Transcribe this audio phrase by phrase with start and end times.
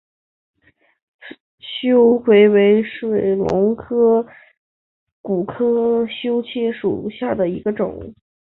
[1.59, 3.75] 修蕨为水龙
[5.21, 8.15] 骨科修蕨属下的一个种。